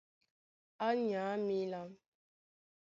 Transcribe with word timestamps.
Á 0.85 0.89
nyǎ 1.05 1.23
mǐlá. 1.45 1.81